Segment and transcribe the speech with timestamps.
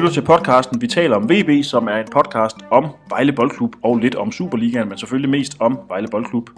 [0.00, 3.96] lytter til podcasten Vi taler om VB, som er en podcast om Vejle Boldklub og
[3.98, 6.50] lidt om Superligaen, men selvfølgelig mest om Vejle Boldklub.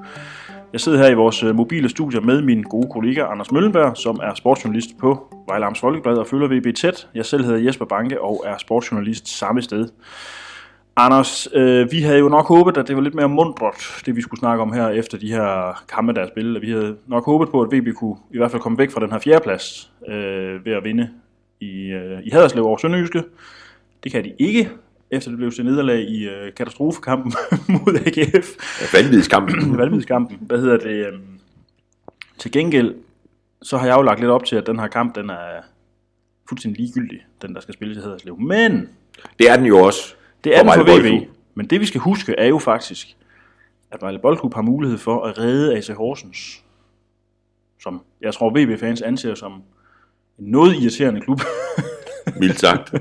[0.73, 4.21] Jeg sidder her i vores øh, mobile studie med min gode kollega Anders Møllenberg, som
[4.23, 7.09] er sportsjournalist på Vejle Amts Folkeblad og følger VB tæt.
[7.15, 9.89] Jeg selv hedder Jesper Banke og er sportsjournalist samme sted.
[10.97, 14.23] Anders, øh, vi havde jo nok håbet, at det var lidt mere mundret, det vi
[14.23, 16.63] skulle snakke om her efter de her kampe, der er spillet.
[16.63, 19.13] Vi havde nok håbet på, at VB kunne i hvert fald komme væk fra den
[19.13, 21.11] her fjerdeplads øh, ved at vinde
[21.63, 23.23] i, øh, i Haderslev over Sønderjyske.
[24.05, 24.71] Det kan de ikke,
[25.11, 27.33] efter det blev til nederlag i øh, katastrofekampen
[27.75, 28.49] mod AGF.
[28.81, 29.77] Ja, vanvidskampen.
[29.79, 30.39] Vanvidskampen.
[30.41, 31.07] Hvad hedder det?
[31.07, 31.13] Øh,
[32.39, 32.95] til gengæld,
[33.63, 35.61] så har jeg jo lagt lidt op til, at den her kamp, den er
[36.49, 38.41] fuldstændig ligegyldig, den der skal spilles i Haderslev.
[38.41, 38.89] Men
[39.39, 40.15] Det er den jo også.
[40.45, 40.87] det er den for VB.
[40.87, 41.23] Boldklub.
[41.55, 43.17] Men det vi skal huske er jo faktisk,
[43.91, 46.65] at Vejle Boldklub har mulighed for at redde AC Horsens,
[47.81, 49.63] som jeg tror VB-fans anser som
[50.39, 51.41] noget irriterende klub.
[52.41, 52.95] Mildt sagt.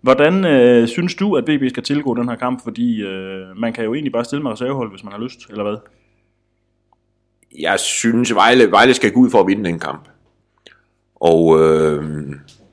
[0.00, 2.62] Hvordan øh, synes du, at VB skal tilgå den her kamp?
[2.64, 5.62] Fordi øh, man kan jo egentlig bare stille med reservehold, hvis man har lyst, eller
[5.62, 5.76] hvad?
[7.58, 10.08] Jeg synes, Vejle, Vejle skal gå ud for at vinde den kamp.
[11.14, 12.04] Og, øh,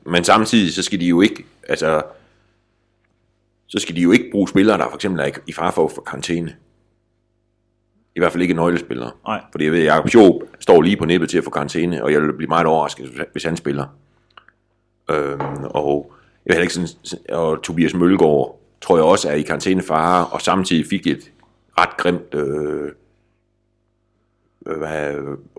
[0.06, 2.04] men samtidig, så skal de jo ikke, altså,
[3.68, 6.56] så skal de jo ikke bruge spillere, der for eksempel er i- far for karantæne.
[8.20, 9.12] I hvert fald ikke nøglespillere.
[9.28, 9.42] Nej.
[9.52, 12.12] Fordi jeg ved, at Jacob Schoop står lige på nippet til at få karantæne, og
[12.12, 13.86] jeg vil blive meget overrasket, hvis- han spiller.
[15.12, 16.12] Øhm, og
[16.46, 16.90] jeg heller ikke sådan,
[17.30, 21.32] og Tobias Mølgaard tror jeg også er i karantænefare, og samtidig fik et
[21.80, 22.92] ret grimt øh,
[24.68, 25.16] øh, hvad,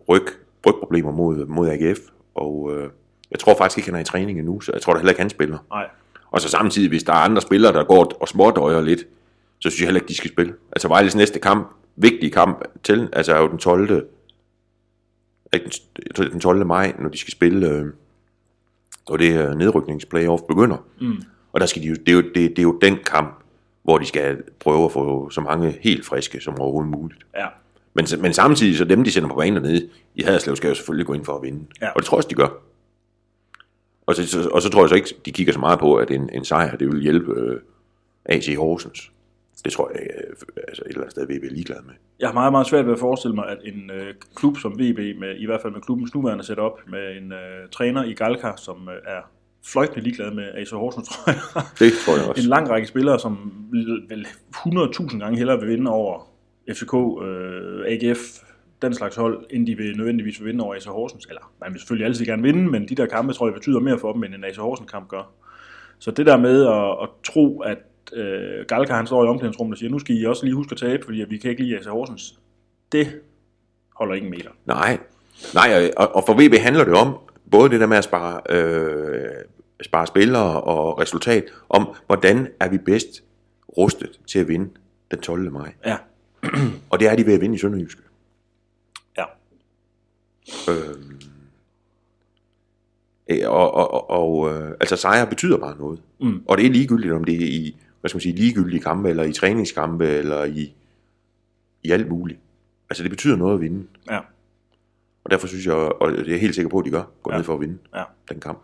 [0.09, 0.27] ryg,
[0.67, 1.99] rygproblemer mod, mod AGF.
[2.35, 2.91] Og øh,
[3.31, 5.21] jeg tror faktisk ikke, han er i træning endnu, så jeg tror da heller ikke,
[5.23, 5.59] han spiller.
[5.71, 5.87] Nej.
[6.31, 9.01] Og så samtidig, hvis der er andre spillere, der går og smådøjer lidt,
[9.59, 10.55] så synes jeg heller ikke, de skal spille.
[10.73, 11.71] Altså Vejles næste kamp,
[12.03, 14.07] vigtig kamp til, altså er jo den 12.
[15.53, 15.73] Ikke den,
[16.07, 16.67] jeg tror, det er den 12.
[16.67, 17.87] maj, når de skal spille, øh,
[19.07, 20.77] og det er nedrykningsplayoff begynder.
[21.01, 21.23] Mm.
[21.53, 23.43] Og der skal de jo, det, er jo, det, det er jo den kamp,
[23.83, 27.27] hvor de skal prøve at få så mange helt friske som overhovedet muligt.
[27.37, 27.47] Ja.
[27.95, 31.07] Men, men samtidig, så dem, de sender på banen dernede i Haderslev, skal jo selvfølgelig
[31.07, 31.65] gå ind for at vinde.
[31.81, 31.89] Ja.
[31.89, 32.49] Og det tror jeg også, de gør.
[34.07, 36.11] Og så, så, og så tror jeg så ikke, de kigger så meget på, at
[36.11, 37.61] en, en sejr, det vil hjælpe øh,
[38.25, 39.13] AC Horsens.
[39.65, 40.37] Det tror jeg øh,
[40.69, 41.95] altså et eller andet sted, vi er ligeglade med.
[42.21, 44.99] Jeg har meget, meget svært ved at forestille mig, at en øh, klub som VB,
[45.21, 48.89] med, i hvert fald med klubbens nuværende setup, med en øh, træner i Galka, som
[48.89, 49.21] øh, er
[49.67, 51.41] fløjtende ligeglad med AC Horsens, tror jeg.
[51.79, 52.43] Det tror jeg også.
[52.43, 54.27] en lang række spillere, som vil, vil
[54.57, 56.31] 100.000 gange hellere vil vinde over
[56.73, 56.95] FCK,
[57.25, 58.19] øh, AGF,
[58.83, 61.27] den slags hold, end de vil nødvendigvis vil vinde over AC Horsens.
[61.27, 63.99] Eller man vil selvfølgelig altid gerne vinde, men de der kampe, tror jeg, betyder mere
[63.99, 65.33] for dem, end en AC Horsens kamp gør.
[65.99, 67.79] Så det der med at, at tro, at
[68.13, 70.79] øh, Galka han står i omklædningsrummet og siger, nu skal I også lige huske at
[70.79, 72.39] tabe, fordi vi kan ikke lide AC Horsens.
[72.93, 73.21] Det
[73.97, 74.51] holder ingen meter.
[74.67, 74.99] Nej,
[75.55, 77.17] Nej og, og for VB handler det om,
[77.51, 79.31] både det der med at spare, øh,
[79.83, 83.23] spare spillere og resultat, om hvordan er vi bedst
[83.79, 84.71] rustet til at vinde
[85.11, 85.53] den 12.
[85.53, 85.73] maj.
[85.87, 85.97] Ja.
[86.91, 88.03] Og det er de ved at vinde i Sønderjyske.
[89.19, 89.25] Ja.
[90.69, 91.21] Øhm,
[93.31, 96.01] øh, og, og, og, og øh, altså sejre betyder bare noget.
[96.21, 96.43] Mm.
[96.47, 99.23] Og det er ligegyldigt, om det er i hvad skal man sige, ligegyldige kampe, eller
[99.23, 100.73] i træningskampe, eller i,
[101.83, 102.39] i alt muligt.
[102.91, 103.87] Altså det betyder noget at vinde.
[104.11, 104.19] Ja.
[105.25, 107.31] Og derfor synes jeg, og det er jeg helt sikker på, at de gør, gå
[107.33, 107.37] Ja.
[107.37, 108.03] ned for at vinde Ja.
[108.29, 108.59] den kamp.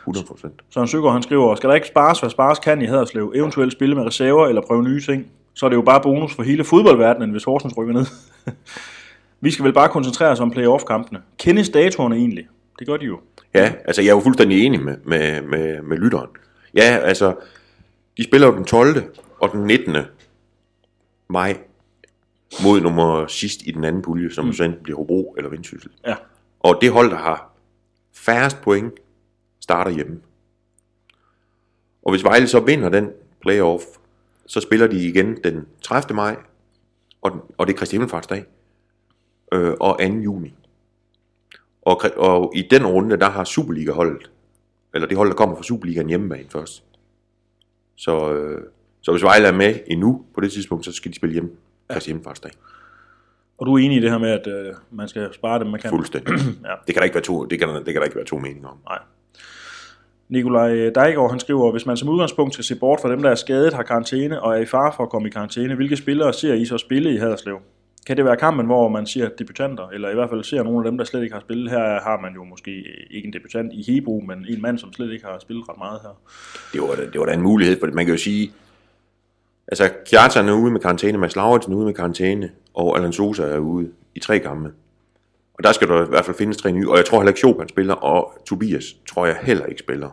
[0.00, 0.60] 100 procent.
[0.70, 3.94] Søren Søgaard, han skriver, skal der ikke spares, hvad spares kan i Haderslev, eventuelt spille
[3.94, 7.30] med reserver eller prøve nye ting, så er det jo bare bonus for hele fodboldverdenen,
[7.30, 8.06] hvis Horsens rykker ned.
[9.40, 11.20] Vi skal vel bare koncentrere os om playoff-kampene.
[11.38, 12.48] Kendes datorerne egentlig?
[12.78, 13.20] Det gør de jo.
[13.54, 16.28] Ja, altså jeg er jo fuldstændig enig med, med, med, med lytteren.
[16.74, 17.34] Ja, altså,
[18.16, 19.16] de spiller jo den 12.
[19.40, 19.96] og den 19.
[21.28, 21.58] maj
[22.62, 24.52] mod nummer sidst i den anden pulje, som mm.
[24.52, 25.90] så enten bliver Hobro eller Vendsyssel.
[26.06, 26.14] Ja.
[26.60, 27.50] Og det hold, der har
[28.12, 28.94] færrest point,
[29.60, 30.20] starter hjemme.
[32.02, 33.10] Og hvis Vejle så vinder den
[33.40, 33.84] playoff,
[34.46, 36.14] så spiller de igen den 30.
[36.14, 36.36] maj,
[37.22, 38.44] og, den, og det er Kristi Himmelfartsdag,
[39.52, 40.04] øh, og 2.
[40.04, 40.54] juni.
[41.82, 44.30] Og, og i den runde, der har Superliga-holdet,
[44.94, 46.84] eller det hold, der kommer fra Superligaen hjemmebane først.
[47.96, 48.62] Så, øh,
[49.02, 51.50] så hvis Vejle er med endnu på det tidspunkt, så skal de spille hjemme
[51.92, 52.50] Kristi Himmelfartsdag.
[53.58, 55.80] Og du er enig i det her med, at øh, man skal spare dem, man
[55.80, 55.90] kan?
[55.90, 56.32] Fuldstændig.
[56.68, 56.74] Ja.
[56.86, 58.38] Det kan der ikke være to, det kan, der- det kan der ikke være to
[58.38, 58.76] meninger om.
[58.88, 58.98] Nej.
[60.28, 63.34] Nikolaj Dejgaard, han skriver, hvis man som udgangspunkt skal se bort fra dem, der er
[63.34, 66.54] skadet, har karantæne og er i fare for at komme i karantæne, hvilke spillere ser
[66.54, 67.56] I så spille i Haderslev?
[68.06, 70.90] Kan det være kampen, hvor man ser debutanter, eller i hvert fald ser nogle af
[70.90, 71.70] dem, der slet ikke har spillet?
[71.70, 72.70] Her har man jo måske
[73.10, 76.00] ikke en debutant i Hebro, men en mand, som slet ikke har spillet ret meget
[76.02, 76.20] her.
[76.72, 78.52] Det var, da- det var da en mulighed, for man kan jo sige,
[79.68, 83.42] altså Kjartan er ude med karantæne, Mads Lauritsen er ude med karantæne, og Alan Sosa
[83.42, 84.72] er ude i tre kampe.
[85.54, 87.38] Og der skal der i hvert fald findes tre nye, og jeg tror heller ikke
[87.38, 90.10] Chopin spiller, og Tobias tror jeg heller ikke spiller.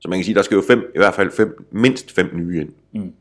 [0.00, 2.60] Så man kan sige, der skal jo fem, i hvert fald fem, mindst fem nye
[2.60, 2.72] ind.
[2.92, 3.12] Mm.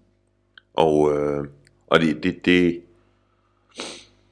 [0.73, 1.45] Og, øh,
[1.87, 2.81] og det, det, det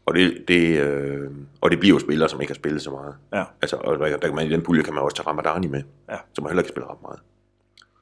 [0.06, 1.32] og det, det, øh,
[1.62, 3.16] og det bliver jo spillere, som ikke har spillet så meget.
[3.34, 3.44] Ja.
[3.62, 5.84] Altså, og der, der kan man, i den pulje kan man også tage Ramadani med,
[6.10, 6.16] Ja.
[6.34, 7.20] som heller ikke spiller ret meget.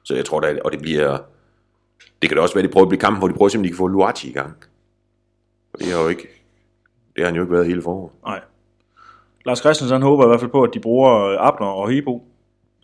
[0.02, 1.18] Så jeg tror, da, og det bliver,
[2.22, 3.72] det kan da også være, at de prøver at blive kampen, hvor de prøver simpelthen,
[3.72, 4.54] de kan få Luati i gang.
[5.72, 6.28] Og det har jo ikke,
[7.16, 8.12] det har han jo ikke været hele foråret.
[8.26, 8.40] Nej.
[9.46, 12.24] Lars Christensen han håber i hvert fald på, at de bruger øh, Abner og Hebo,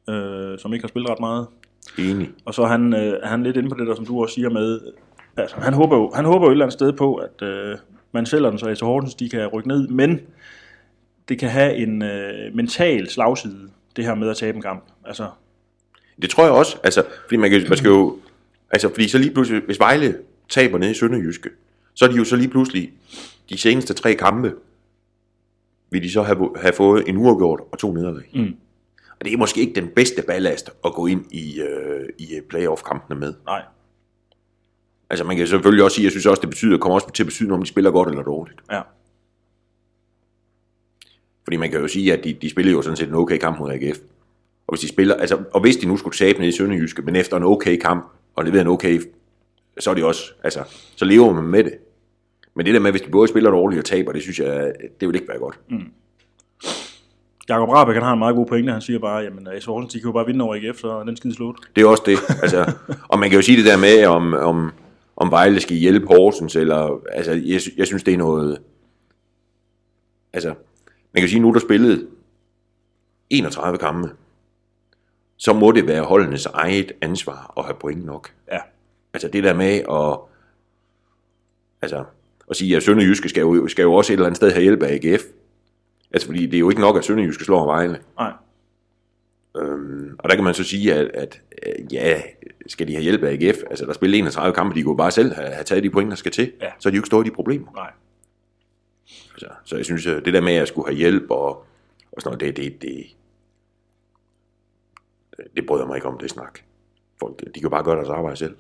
[0.09, 1.47] øh, som ikke har spillet ret meget.
[1.99, 2.31] Enig.
[2.45, 4.51] Og så er han, øh, han lidt inde på det der, som du også siger
[4.51, 4.81] med,
[5.37, 7.77] altså, han, håber jo, han håber jo et eller andet sted på, at øh,
[8.13, 10.21] man sælger den, så AC Horsens de kan rykke ned, men
[11.29, 14.85] det kan have en øh, mental slagside, det her med at tabe en kamp.
[15.05, 15.31] Altså,
[16.23, 18.19] Det tror jeg også, altså, fordi man, kan, man skal jo,
[18.71, 20.19] altså, fordi så lige pludselig, hvis Vejle
[20.49, 21.51] taber ned i Sønderjyske,
[21.95, 22.93] så er de jo så lige pludselig,
[23.51, 24.55] de seneste tre kampe,
[25.91, 28.31] vil de så have, have fået en uafgjort og to nederlag.
[28.35, 28.57] Mm.
[29.21, 33.21] Og det er måske ikke den bedste ballast at gå ind i, øh, i playoff-kampene
[33.21, 33.35] med.
[33.47, 33.63] nej.
[35.11, 37.27] Altså man kan selvfølgelig også sige, jeg synes også, det betyder, kommer også til at
[37.27, 38.61] betyde, om de spiller godt eller dårligt.
[38.73, 38.81] Ja.
[41.45, 43.59] Fordi man kan jo sige, at de, de spillede jo sådan set en okay kamp
[43.59, 43.99] mod AGF.
[44.67, 47.17] Og hvis de spiller, altså, og hvis de nu skulle tabe ned i Sønderjyske, men
[47.17, 48.05] efter en okay kamp,
[48.37, 49.01] og levere en okay,
[49.79, 50.61] så er de også, altså,
[50.97, 51.73] så lever man med det.
[52.55, 55.09] Men det der med, hvis de både spiller dårligt og taber, det synes jeg, det
[55.09, 55.59] vil ikke være godt.
[57.49, 60.01] Jakob Rabeck, han har en meget god pointe, han siger bare, jamen AC Horsens, de
[60.01, 61.57] kan jo bare vinde over AGF, så den skide slut.
[61.77, 62.19] Det er også det.
[62.43, 62.73] Altså,
[63.13, 64.73] og man kan jo sige det der med, om, om,
[65.21, 68.59] om Vejle skal hjælpe Horsens, eller, altså, jeg, jeg synes, det er noget,
[70.33, 70.55] altså,
[71.13, 72.09] man kan sige, nu er der spillet
[73.31, 74.11] 31 kampe,
[75.37, 78.33] så må det være holdenes eget ansvar at have point nok.
[78.53, 78.59] Ja.
[79.15, 80.19] Altså det der med at,
[81.83, 82.05] altså,
[82.51, 84.83] at sige, at Sønderjyske skal jo, skal jo også et eller andet sted have hjælp
[84.83, 85.23] af AGF.
[86.11, 87.99] Altså fordi det er jo ikke nok, at Sønderjyske slår Vejle.
[88.19, 88.33] Nej.
[89.57, 91.41] Øhm, og der kan man så sige, at, at
[91.93, 92.23] ja,
[92.67, 93.57] skal de have hjælp af AGF?
[93.71, 96.17] Altså der spiller 31 kampe, de kunne bare selv have, have taget de point, der
[96.17, 96.53] skal til.
[96.63, 96.71] Ja.
[96.79, 97.73] Så er de jo ikke stået i de problemer.
[97.75, 97.91] Nej.
[99.33, 101.49] Altså, så jeg synes, at det der med, at jeg skulle have hjælp og,
[102.13, 103.07] og sådan noget, det, det, det,
[105.57, 106.59] det bryder mig ikke om, det snak.
[107.21, 108.57] Folk, de kan bare gøre deres arbejde selv.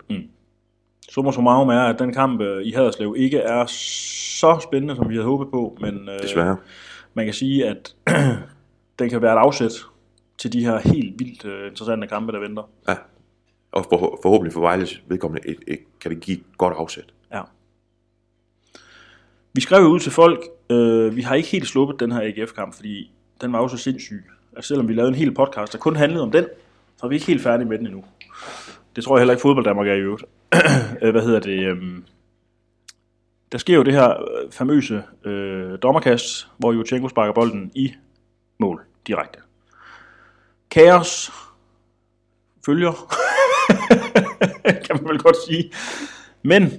[1.10, 5.14] Summa summarum er, at den kamp øh, i Haderslev ikke er så spændende, som vi
[5.14, 6.56] havde håbet på, men øh, Desværre.
[7.14, 7.96] man kan sige, at
[8.98, 9.72] den kan være et afsæt
[10.38, 12.62] til de her helt vildt øh, interessante kampe, der venter.
[12.88, 12.94] Ja.
[13.72, 17.04] Og for, forhåbentlig for Vejles vedkommende et, et, kan det give et godt afsæt.
[17.32, 17.42] Ja.
[19.52, 20.40] Vi skrev jo ud til folk,
[20.70, 24.24] øh, vi har ikke helt sluppet den her AGF-kamp, fordi den var jo så sindssyg.
[24.56, 26.44] Altså selvom vi lavede en hel podcast, der kun handlede om den,
[26.96, 28.04] så er vi ikke helt færdige med den endnu.
[28.96, 30.24] Det tror jeg heller ikke fodbold Danmark er i øvrigt.
[31.02, 31.66] Øh, hvad hedder det?
[31.66, 32.04] øhm,
[33.52, 37.92] Der sker jo det her øh, famøse øh, dommerkast, hvor Jutjenko sparker bolden i
[38.58, 39.38] mål direkte.
[40.70, 41.32] Kaos
[42.66, 42.92] følger,
[44.86, 45.72] kan man vel godt sige.
[46.42, 46.72] Men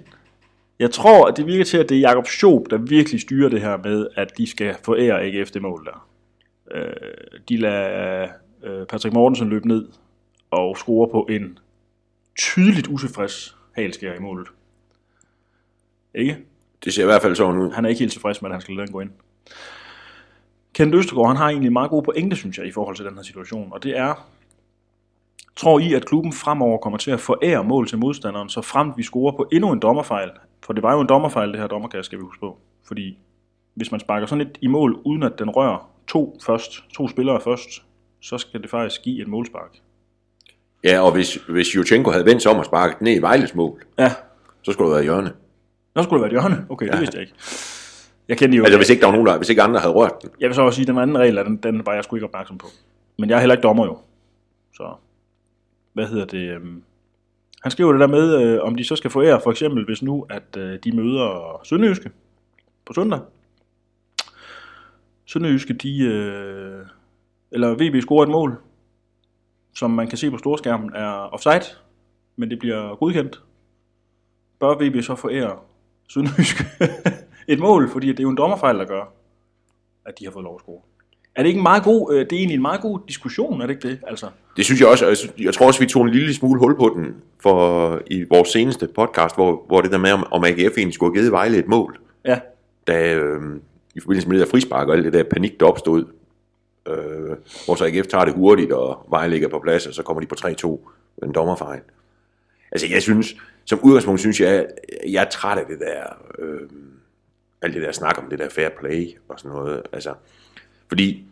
[0.79, 3.61] jeg tror, at det virker til, at det er Jakob Schob, der virkelig styrer det
[3.61, 6.07] her med, at de skal forære AGF det mål der.
[6.71, 6.93] Øh,
[7.49, 8.27] de lader
[8.63, 9.87] øh, Patrick Mortensen løbe ned
[10.51, 11.59] og score på en
[12.37, 14.47] tydeligt utilfreds halskær i målet.
[16.15, 16.37] Ikke?
[16.85, 17.71] Det ser i hvert fald sådan ud.
[17.71, 19.11] Han er ikke helt tilfreds med, at han skal lade den gå ind.
[20.73, 23.15] Kent Østergaard, han har egentlig en meget god pointe, synes jeg, i forhold til den
[23.15, 23.73] her situation.
[23.73, 24.29] Og det er,
[25.55, 29.03] tror I, at klubben fremover kommer til at forære mål til modstanderen, så frem vi
[29.03, 30.29] scorer på endnu en dommerfejl?
[30.63, 32.57] For det var jo en dommerfejl, det her dommerkast, skal vi huske på.
[32.87, 33.17] Fordi
[33.75, 37.41] hvis man sparker sådan et i mål, uden at den rører to først, to spillere
[37.41, 37.69] først,
[38.21, 39.77] så skal det faktisk give et målspark.
[40.83, 43.83] Ja, og hvis, hvis Jutchenko havde vendt sig om og sparket ned i Vejles mål,
[43.99, 44.11] Ja,
[44.63, 45.31] så skulle det være hjørne.
[45.95, 46.65] nå skulle det være et hjørne.
[46.69, 46.99] Okay, det Ja.
[46.99, 47.33] vidste jeg ikke.
[48.27, 50.21] Jeg kender jo Altså hvis ikke der var nogen, der, hvis ikke andre havde rørt
[50.21, 50.29] den.
[50.39, 52.25] Jeg vil så også sige, at den anden regel, den, den var jeg sgu ikke
[52.25, 52.67] opmærksom på.
[53.19, 53.97] Men jeg er heller ikke dommer jo.
[54.73, 54.83] Så,
[55.93, 56.49] hvad hedder det?
[56.55, 56.83] øhm,
[57.61, 60.01] Han skriver det der med, øh, om de så skal få ære, for eksempel hvis
[60.03, 62.11] nu, at øh, de møder Sønderjyske
[62.85, 63.19] på søndag.
[65.25, 66.85] Sønderjyske, de, øh,
[67.51, 68.61] eller VB scorer et mål,
[69.75, 71.75] som man kan se på storskærmen er offside,
[72.35, 73.43] men det bliver godkendt.
[74.59, 75.59] Bør VB så få ære
[76.09, 76.65] Sønderjyske
[77.53, 79.13] et mål, fordi det er jo en dommerfejl, der gør,
[80.05, 80.81] at de har fået lov at score.
[81.35, 83.67] Er det ikke en meget god, øh, det er egentlig en meget god diskussion, er
[83.67, 83.99] det ikke det?
[84.07, 86.33] Altså, Det synes jeg også, og jeg, synes, jeg tror også, vi tog en lille
[86.33, 90.27] smule hul på den for, i vores seneste podcast, hvor, hvor det der med, om,
[90.31, 92.39] om AGF egentlig skulle have givet Vejle et mål, ja,
[92.87, 93.41] da, øh,
[93.95, 96.05] i forbindelse med det der frispark og alt det der panik, der opstod,
[96.87, 97.35] øh,
[97.65, 100.27] hvor så AGF tager det hurtigt, og Vejle ligger på plads, og så kommer de
[100.27, 100.67] på 3-2
[101.17, 101.81] med en dommerfejl.
[102.71, 103.35] Altså jeg synes,
[103.65, 104.67] som udgangspunkt synes jeg,
[105.09, 106.03] jeg er træt af det der,
[106.39, 106.59] øh,
[107.61, 110.13] alt det der snak om det der fair play og sådan noget, altså,
[110.91, 111.25] fordi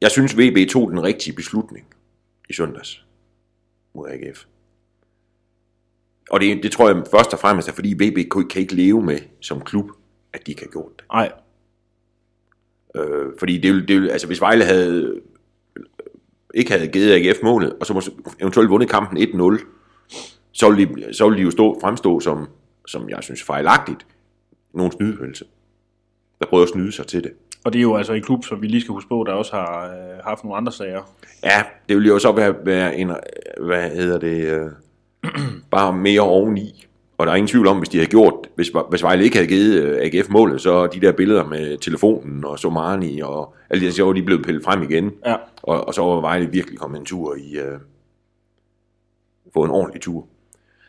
[0.00, 1.86] jeg synes VB tog den rigtige beslutning
[2.48, 3.04] i søndags
[3.94, 4.44] mod AGF.
[6.30, 9.18] Og det, det tror jeg først og fremmest er, fordi VB kan ikke leve med
[9.40, 9.90] som klub,
[10.32, 11.04] at de ikke har gjort det.
[11.12, 11.32] Nej,
[12.98, 15.20] Øh, fordi det det altså hvis Vejle havde
[16.54, 19.64] ikke havde givet AGF målet, og så måske eventuelt vundet kampen 1-0,
[20.52, 22.48] så ville de, så ville de jo stå, fremstå som,
[22.86, 24.06] som jeg synes fejlagtigt,
[24.74, 25.44] nogen snydelse.
[26.40, 27.32] Der prøver at snyde sig til det.
[27.68, 29.52] Og det er jo altså en klub, som vi lige skal huske på, der også
[29.52, 31.02] har øh, haft nogle andre sager.
[31.44, 33.12] Ja, det ville jo så være, være en,
[33.60, 34.70] hvad hedder det, øh,
[35.70, 36.86] bare mere oveni.
[37.18, 39.48] Og der er ingen tvivl om, hvis de havde gjort, hvis, hvis Vejle ikke havde
[39.48, 43.86] givet øh, AGF målet, så de der billeder med telefonen og Somani og alle de
[43.86, 45.12] der, så var de blevet pillet frem igen.
[45.26, 47.78] Ja, Og, og så var Vejle virkelig kommet en tur i, øh,
[49.54, 50.26] få en ordentlig tur.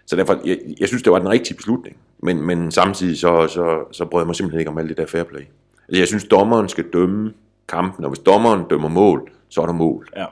[0.05, 1.98] Så derfor, jeg, jeg synes, det var den rigtige beslutning.
[2.24, 5.05] Men, men samtidig så, så, så brød jeg mig simpelthen ikke om alt det der
[5.05, 5.41] fair play.
[5.89, 7.34] Altså jeg synes, dommeren skal dømme
[7.67, 10.10] kampen, og hvis dommeren dømmer mål, så er der mål.
[10.15, 10.25] ja.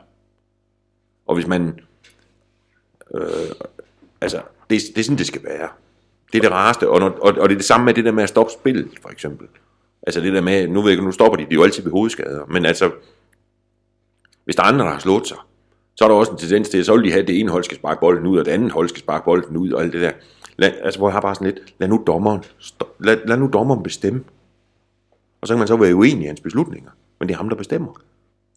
[1.28, 1.80] Og hvis man...
[3.16, 3.22] Øh,
[4.22, 4.38] altså,
[4.70, 5.70] det, det er sådan, det skal være.
[6.32, 8.12] Det er det rareste, og, når, og, og det er det samme med det der
[8.12, 9.48] med at stoppe spillet, for eksempel.
[10.08, 11.84] Altså det der med, nu ved jeg ikke, nu stopper de, de er jo altid
[11.84, 12.92] ved hovedskader, men altså,
[14.46, 15.38] hvis der er andre, der har slået sig,
[15.96, 17.52] så er der også en tendens til, at så vil de have, at det ene
[17.52, 19.94] hold skal sparke bolden ud, og det andet hold skal sparke bolden ud, og alt
[19.94, 20.12] det der.
[20.58, 22.44] Lad, altså, hvor jeg har bare sådan lidt, lad nu dommeren,
[23.00, 24.24] lad, lad nu dommeren bestemme.
[25.42, 27.56] Og så kan man så være uenig i hans beslutninger, men det er ham, der
[27.56, 28.02] bestemmer.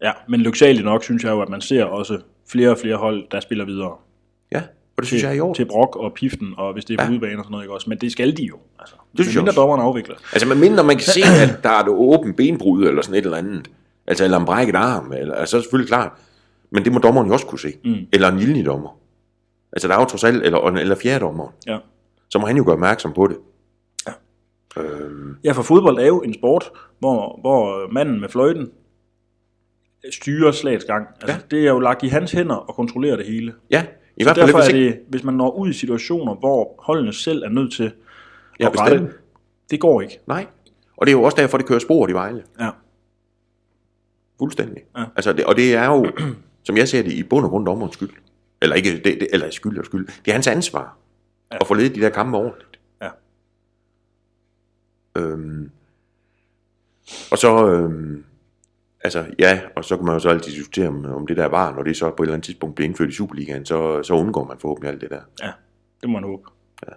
[0.02, 0.12] ja.
[0.28, 2.18] Men lyksaligt nok, synes jeg jo, at man ser også
[2.49, 3.92] flere og flere hold, der spiller videre.
[4.52, 4.58] Ja,
[4.96, 5.54] og det synes jeg er i orden.
[5.54, 7.14] Til brok og piften, og hvis det er på Ja.
[7.16, 7.88] udebane og sådan noget, ikke også?
[7.90, 8.56] Men det skal de jo.
[8.78, 9.60] Altså, Det synes jeg mindre også.
[9.60, 10.14] dommeren afvikler.
[10.32, 13.25] Altså, man mindre man kan se, at der er et åbent benbrud, eller sådan et
[13.25, 13.70] eller andet.
[14.06, 16.12] Altså, eller en brækket arm, eller, altså, så er det selvfølgelig klart.
[16.70, 17.72] Men det må dommeren jo også kunne se.
[17.84, 17.94] Mm.
[18.12, 18.99] Eller en lille dommer.
[19.72, 21.54] Altså, der er jo trods alt, eller, eller fjerde dommer.
[21.66, 21.78] Ja.
[22.30, 23.37] Så må han jo gøre opmærksom på det.
[24.76, 24.82] Ja.
[24.82, 28.70] Øhm, Ja, for fodbold er jo en sport, hvor, hvor manden med fløjten
[30.12, 31.06] styrer slagets gang.
[31.20, 31.56] Altså, Ja.
[31.56, 33.54] Det er jo lagt i hans hænder at kontrollere det hele.
[33.70, 33.86] ja,
[34.16, 37.12] i Så hvert fald, derfor er det, hvis man når ud i situationer, hvor holdene
[37.12, 37.92] selv er nødt til
[38.60, 39.00] Ja, at bestemme.
[39.06, 39.16] rette,
[39.70, 40.18] det går ikke.
[40.26, 40.46] nej.
[40.96, 42.42] Og det er jo også derfor, det kører spor i Vejle.
[42.60, 42.70] Ja.
[44.38, 44.82] Fuldstændig.
[44.98, 45.04] Ja.
[45.16, 46.06] Altså, det, og det er jo,
[46.66, 48.10] som jeg ser det, i bund og grund dommerens skyld.
[48.62, 50.06] Eller ikke, det, det, eller skyld og skyld.
[50.06, 50.96] Det er hans ansvar.
[51.52, 51.56] Ja.
[51.60, 52.69] At få ledet de der kampe ordentligt.
[55.16, 55.70] Øhm,
[57.30, 58.24] og så, øhm,
[59.04, 61.74] altså ja, og så kan man jo så altid diskutere om, om det der var,
[61.74, 64.44] når det så på et eller andet tidspunkt bliver indført i Superligaen, så, så undgår
[64.44, 65.20] man forhåbentlig alt det der.
[65.42, 65.50] Ja,
[66.00, 66.42] det må man håbe.
[66.86, 66.92] Ja.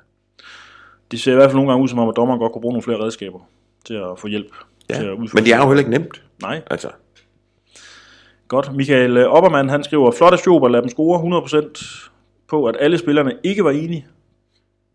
[1.12, 2.74] Det ser i hvert fald nogle gange ud som om, at dommeren godt kunne bruge
[2.74, 3.40] nogle flere redskaber
[3.86, 4.56] til at få hjælp.
[4.90, 4.96] Ja.
[4.96, 6.24] Til at Men det er jo heller ikke nemt.
[6.42, 6.90] Nej, Altså,
[8.48, 8.76] godt.
[8.76, 12.10] Michael Oppermann, han skriver, flotte Schober, lad dem score 100%
[12.48, 14.06] på, at alle spillerne ikke var enige.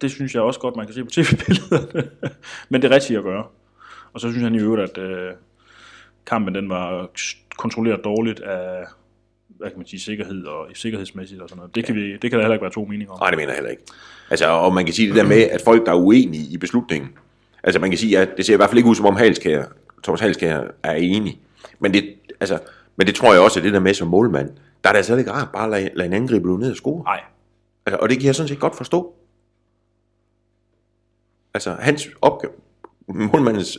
[0.01, 2.11] Det synes jeg også godt, man kan se på tv-billederne.
[2.69, 3.45] Men det er rigtigt at gøre.
[4.13, 5.33] Og så synes han i øvrigt, at øh,
[6.27, 7.11] kampen den var
[7.57, 8.85] kontrolleret dårligt af
[9.49, 11.75] hvad kan man sige, sikkerhed og sikkerhedsmæssigt og sådan noget.
[11.75, 13.21] Det kan, vi, det kan der heller ikke være to meninger om.
[13.21, 13.83] nej, det mener jeg heller ikke.
[14.31, 17.11] Altså, og man kan sige det der med, at folk, der er uenige i beslutningen,
[17.63, 19.65] altså man kan sige, at det ser i hvert fald ikke ud, som om Halskær,
[20.03, 21.41] Thomas Halskær er enig.
[21.79, 22.59] Men det, altså,
[22.97, 24.51] men det tror jeg også, at det der med som målmand,
[24.85, 27.05] der er det altså ikke rart bare at lade, lade en angriber ned og score.
[27.05, 27.21] Nej,
[27.87, 29.15] Altså, og det kan jeg sådan set godt forstå.
[31.55, 32.53] Altså, hans opgave,
[33.07, 33.79] målmandens,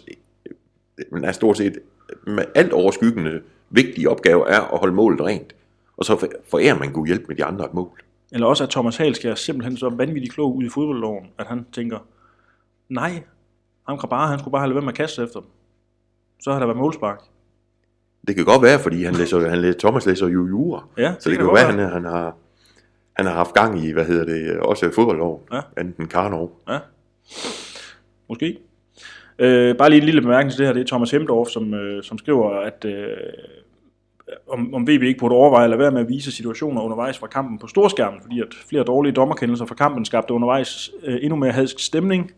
[1.24, 1.80] er stort set
[2.28, 5.56] med alt overskyggende vigtige opgave er at holde målet rent.
[5.98, 8.02] Og så forærer man god hjælp med de andre et mål.
[8.32, 11.66] Eller også at Thomas Halskær er simpelthen så vanvittigt klog ud i fodboldloven, at han
[11.74, 12.00] tænker,
[12.90, 13.24] nej,
[13.88, 15.50] ham Krabar, han skulle bare have lade være med at kaste efter dem.
[16.42, 17.20] Så har der været målspark.
[18.28, 20.84] Det kan godt være, fordi han læser, han læser, Thomas læser jo jura.
[20.98, 22.36] Ja, så det, kan jo være, at han, er- han, har,
[23.14, 25.42] han har haft gang i, hvad hedder det, også fodboldloven.
[25.54, 25.62] Ja.
[25.82, 26.60] Enten Karnov.
[26.70, 26.80] Ja.
[28.30, 28.58] Måske.
[29.40, 30.74] Øh, bare lige en lille bemærkning til det her.
[30.74, 33.08] Det er Thomas Hemdorf, som, øh, som skriver, at øh,
[34.48, 37.60] om, om VB ikke burde overveje lade være med at vise situationer undervejs fra kampen
[37.60, 41.80] på storskærmen, fordi at flere dårlige dommerkendelser fra kampen skabte undervejs øh, endnu mere hadsk
[41.80, 42.32] stemning.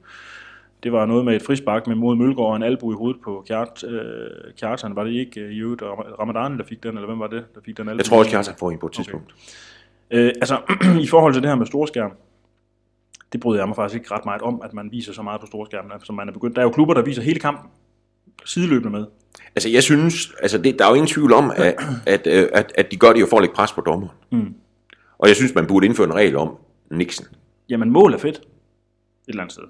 [0.83, 3.43] Det var noget med et frispark med mod Mølgaard og en albu i hovedet på
[3.47, 4.95] Kjart, øh, Kjartan.
[4.95, 5.81] Var det ikke øh, i øvrigt
[6.19, 7.97] Ramadan, der fik den, eller hvem var det, der fik den albu?
[7.97, 9.35] Jeg tror også, Kjartan får en på et tidspunkt.
[10.11, 10.57] Øh, altså,
[11.05, 12.11] i forhold til det her med storskærm,
[13.31, 15.47] det bryder jeg mig faktisk ikke ret meget om, at man viser så meget på
[15.47, 16.55] storskærmen, som man er begyndt.
[16.55, 17.69] Der er jo klubber, der viser hele kampen
[18.45, 19.05] sideløbende med.
[19.55, 22.71] Altså, jeg synes, altså det, der er jo ingen tvivl om, at, at, øh, at,
[22.75, 24.11] at de gør det jo for at lægge pres på dommeren.
[24.31, 24.53] Mm.
[25.17, 26.55] Og jeg synes, man burde indføre en regel om
[26.91, 27.25] Nixon.
[27.69, 28.35] Jamen, mål er fedt.
[28.35, 28.43] Et
[29.27, 29.63] eller andet sted.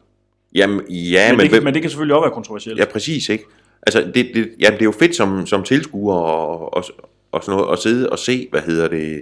[0.56, 2.80] Jamen, ja, Men, men, det, kan, men det kan selvfølgelig også være kontroversielt.
[2.80, 3.44] ja, præcis, ikke?
[3.82, 6.84] Altså, det, det, jamen, det er jo fedt som, som tilskuer og, og,
[7.32, 9.22] og sådan noget, at sidde og se, hvad hedder det,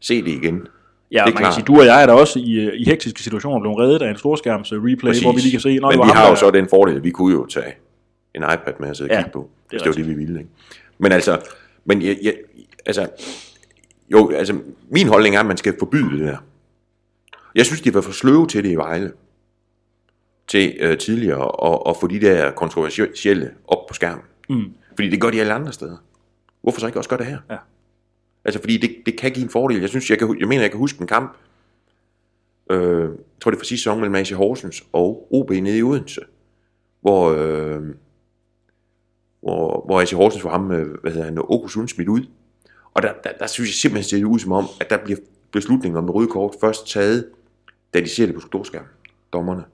[0.00, 0.66] se det igen.
[1.12, 1.54] Ja, det er man kan klart.
[1.54, 4.10] sige, du og jeg er da også i, øh, i hektiske situationer blevet reddet af
[4.10, 5.22] en storskærms replay, Præcis.
[5.22, 7.10] hvor vi lige kan se, når Men vi har jo så den fordel, at vi
[7.10, 7.74] kunne jo tage
[8.34, 10.18] en iPad med og sidde og Ja, kigge på, det er hvis det var det,
[10.18, 10.38] vi ville.
[10.40, 10.50] Ikke?
[10.98, 11.40] Men altså,
[11.84, 12.34] men jeg, jeg,
[12.86, 13.08] altså,
[14.12, 14.58] Jo, altså,
[14.90, 16.36] min holdning er, at man skal forbyde det der.
[17.54, 19.12] Jeg synes, de var for sløve til det i Vejle.
[20.46, 24.24] Til øh, tidligere at, at få de der kontroversielle op på skærmen.
[24.48, 24.72] Mm.
[24.94, 25.96] Fordi det gør de alle andre steder.
[26.62, 27.38] Hvorfor så ikke også gøre det her?
[27.50, 27.56] Ja.
[28.44, 29.80] Altså, fordi det, det kan give en fordel.
[29.80, 31.36] Jeg synes, jeg, kan, jeg mener, jeg kan huske en kamp,
[32.70, 33.08] øh, jeg
[33.40, 36.20] tror det var sidste sæson mellem AC Horsens og OB nede i Odense,
[37.00, 37.82] hvor, øh,
[39.40, 42.26] hvor, hvor AC Horsens får ham, øh, hvad hedder han, Okusund smidt ud.
[42.94, 45.18] Og der, der, der synes jeg simpelthen, det ud som om, at der bliver
[45.52, 47.30] beslutningen om det røde kort først taget,
[47.94, 48.84] da de ser det på storskærm,
[49.32, 49.64] dommerne.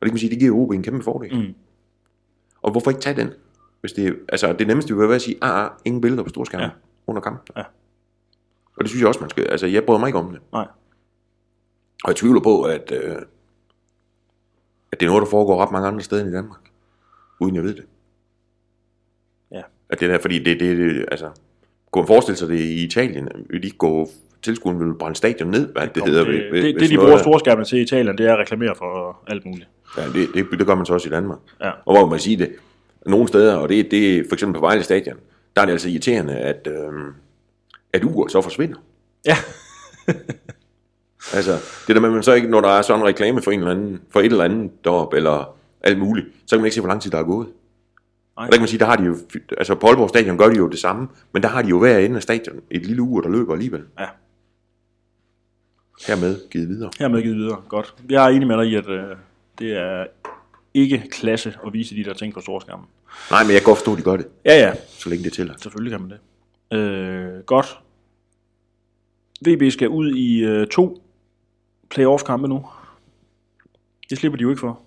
[0.00, 1.36] Og det kan man sige, det giver OB en kæmpe fordel.
[1.36, 1.54] Mm.
[2.62, 3.30] Og hvorfor ikke tage den?
[3.84, 6.64] Hvis det, altså det nemmeste vil være at sige, ah, ah ingen billeder på storskærmen
[6.64, 6.70] Ja.
[7.06, 7.54] under kampen.
[7.56, 7.62] Ja.
[8.76, 9.44] Og det synes jeg også, man skal.
[9.46, 10.40] Altså, jeg bryder mig ikke om det.
[10.52, 10.66] Nej.
[12.04, 13.16] Og jeg tvivler på, at, øh,
[14.92, 16.60] at det er noget, der foregår ret mange andre steder end i Danmark.
[17.40, 17.84] Uden jeg ved det.
[19.52, 19.62] Ja.
[19.88, 21.30] At det der, fordi det, det, det altså,
[21.90, 24.08] kunne man forestille sig det i Italien, vil de ikke gå,
[24.42, 26.24] tilskuerne vil brænde stadion ned, hvad det, det hedder.
[26.24, 28.74] det, ved- ved- det, det, de bruger storskærmene til i Italien, det er at reklamere
[28.78, 29.68] for alt muligt.
[29.96, 31.38] Ja, det, det, det gør man så også i Danmark.
[31.60, 31.70] Ja.
[31.70, 32.52] Og hvor man sige det,
[33.06, 35.16] nogle steder, og det, det er for eksempel på Vejle Stadion,
[35.56, 37.14] der er det altså irriterende, at, øhm,
[37.92, 38.76] at uret så forsvinder.
[39.26, 39.36] Ja.
[41.34, 41.52] Altså,
[41.86, 43.70] det der med, man så ikke, når der er sådan en reklame for, en eller
[43.70, 46.88] anden, for et eller andet derop, eller alt muligt, så kan man ikke se, hvor
[46.88, 47.46] lang tid der er gået.
[47.46, 48.46] Nej.
[48.46, 49.16] Og der kan man sige, der har de jo,
[49.58, 51.98] altså på Aalborg Stadion gør de jo det samme, men der har de jo hver
[51.98, 53.82] ende af stadion et lille ur, der løber alligevel.
[53.98, 54.06] Ja.
[56.06, 56.90] Hermed givet videre.
[56.98, 57.62] Hermed givet videre.
[57.68, 57.94] Godt.
[58.10, 59.16] Jeg er enig med dig i, at øh,
[59.58, 60.06] det er
[60.74, 62.86] ikke klasse at vise de der ting på storskærmen.
[63.30, 64.74] Nej, men jeg kan godt forstå, at de gør det, Ja, ja.
[64.88, 65.54] så længe det tæller.
[65.62, 66.78] Selvfølgelig kan man det.
[66.78, 67.78] Øh, godt.
[69.46, 71.02] VB skal ud i øh, to
[71.90, 72.66] playoff-kampe nu.
[74.10, 74.80] Det slipper de jo ikke for.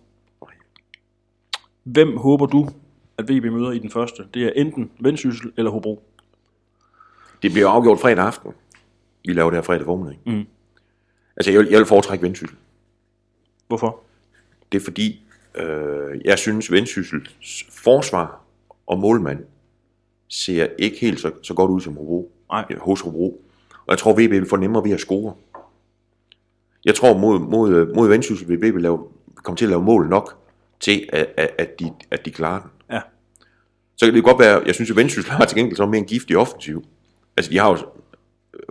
[1.83, 2.69] Hvem håber du,
[3.17, 4.23] at VB møder i den første?
[4.33, 6.03] Det er enten Vendsyssel eller Hobro.
[7.41, 8.51] Det bliver jo afgjort fredag aften.
[9.25, 10.19] Vi laver det her fredag formiddag.
[10.25, 10.45] Mm.
[11.37, 12.57] Altså, jeg vil, jeg vil foretrække Vendsyssel.
[13.67, 13.99] Hvorfor?
[14.71, 15.21] Det er fordi,
[15.55, 18.41] øh, jeg synes, Vendsyssels forsvar
[18.87, 19.43] og målmand
[20.27, 22.31] ser ikke helt så, så godt ud som Hobro.
[22.51, 22.65] Nej.
[22.77, 23.41] Hos Hobro.
[23.71, 25.33] Og jeg tror, VB vil få nemmere ved at score.
[26.85, 30.37] Jeg tror, mod, mod, mod Vendsyssel vil VB lave, komme til at lave mål nok
[30.79, 32.69] til, at, at, at, de, at de klarer den.
[32.91, 33.01] Ja.
[33.97, 36.05] Så kan det godt være, jeg synes, at Vendsyssel har til gengæld så mere en
[36.05, 36.85] giftig offensiv.
[37.37, 37.77] Altså, de har jo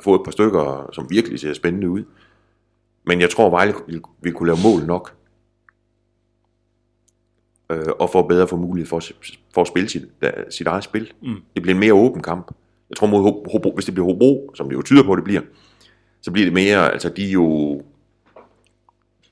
[0.02, 2.04] fået et par stykker, som virkelig ser spændende ud.
[3.04, 5.14] Men jeg tror, Vejle vil, vil kunne lave mål nok.
[7.70, 9.12] Øh, og få bedre for mulighed for, at-
[9.54, 10.02] for at spille sit,
[10.50, 11.12] sit eget spil.
[11.22, 11.34] Mm.
[11.54, 12.50] Det bliver en mere åben kamp.
[12.90, 15.24] Jeg tror, mod Ho- Hobro, hvis det bliver Hobro, som det jo tyder på, det
[15.24, 15.40] bliver,
[16.22, 17.82] så bliver det mere, altså de er jo,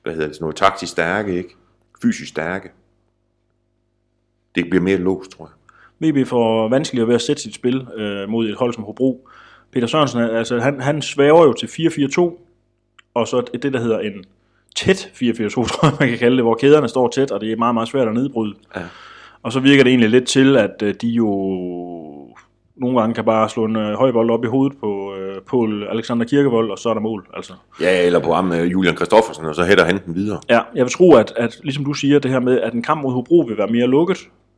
[0.03, 1.55] hvad hedder det, sådan noget taktisk stærke, ikke?
[2.01, 2.69] Fysisk stærke.
[4.55, 5.53] Det bliver mere låst, tror jeg.
[6.13, 9.27] VB får vanskeligere ved at sætte sit spil øh, mod et hold som Hobro.
[9.71, 12.21] Peter Sørensen, altså, han, han svæver jo til 4-4-2,
[13.13, 14.25] og så det, der hedder en
[14.75, 17.55] tæt 4-4-2, tror jeg, man kan kalde det, hvor kæderne står tæt, og det er
[17.55, 18.53] meget, meget svært at nedbryde.
[18.75, 18.81] Ja.
[19.43, 21.27] Og så virker det egentlig lidt til, at øh, de jo
[22.75, 25.87] nogle gange kan bare slå en øh, høj bold op i hovedet på øh, Paul
[25.87, 27.27] Alexander Kirkevold, og så er der mål.
[27.33, 27.53] Altså.
[27.81, 30.39] Ja, eller på ham, øh, Julian Kristoffersen, og så hætter han den videre.
[30.49, 33.01] Ja, jeg vil tro, at, at ligesom du siger, det her med, at en kamp
[33.01, 34.17] mod Hobro vil være mere lukket.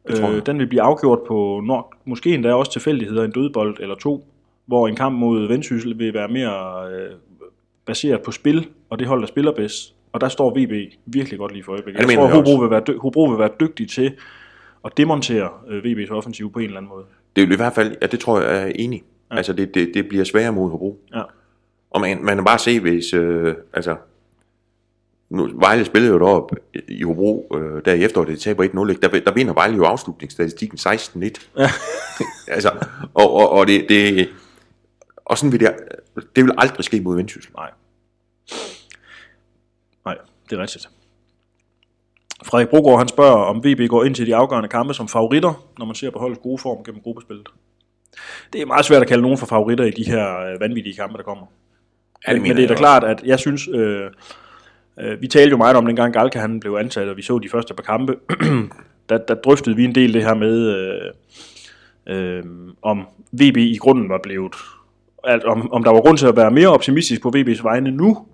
[0.09, 4.25] Øh, den vil blive afgjort på nok, måske endda også tilfældigheder, en dødbold eller to,
[4.65, 7.11] hvor en kamp mod Vendsyssel vil være mere øh,
[7.85, 9.96] baseret på spil, og det hold, der spiller bedst.
[10.17, 12.01] Og der står VB virkelig godt lige for øjeblikket.
[12.01, 14.15] Ja, jeg tror, Hobro vil, være dy- Hobro vil være dygtig til
[14.85, 17.05] at demontere øh, VB's offensiv på en eller anden måde.
[17.35, 19.03] Det er i hvert fald, ja, det tror jeg jeg er enig.
[19.31, 19.37] Ja.
[19.37, 20.99] Altså, det, det, det bliver sværere mod Hobro.
[21.15, 21.21] Ja.
[21.91, 23.95] Og man, man kan bare se, hvis, øh, altså,
[25.29, 26.51] nu, Vejle spillede jo derop
[26.87, 29.01] i Hobro, øh, der i efteråret, det taber 1-0, ikke?
[29.01, 31.21] der, der vinder Vejle jo afslutningsstatistikken 16-1.
[31.57, 31.69] Ja.
[32.55, 32.71] altså,
[33.13, 34.29] og, og, og det, det,
[35.15, 35.75] og sådan vil det,
[36.35, 37.51] det vil aldrig ske mod Vendsyssel.
[37.57, 37.69] Nej.
[40.49, 40.89] Det er rigtigt.
[42.45, 45.85] Frederik Brogaard, han spørger, om VB går ind til de afgørende kampe som favoritter, når
[45.85, 47.47] man ser på holdets gode form gennem gruppespillet.
[48.53, 51.17] Det er meget svært at kalde nogen for favoritter i de her øh, vanvittige kampe,
[51.17, 51.45] der kommer.
[52.27, 54.05] Ja, men, mener men det er da klart, at jeg synes, øh,
[54.99, 57.49] øh, vi talte jo meget om dengang Galka han blev ansat, og vi så de
[57.49, 58.15] første par kampe,
[59.09, 61.11] der, der drøftede vi en del det her med, øh,
[62.07, 62.43] øh,
[62.81, 64.55] om VB i grunden var blevet,
[65.23, 68.27] at, om, om der var grund til at være mere optimistisk på VB's vegne nu,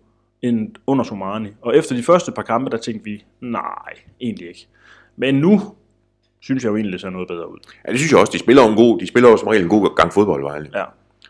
[0.44, 1.50] end under Somani.
[1.62, 4.68] Og efter de første par kampe, der tænkte vi, nej, egentlig ikke.
[5.16, 5.62] Men nu
[6.40, 7.58] synes jeg jo egentlig, det ser noget bedre ud.
[7.88, 8.32] Ja, det synes jeg også.
[8.32, 10.70] De spiller en god, de spiller jo som regel en god gang fodbold, Vejle.
[10.74, 10.84] Ja,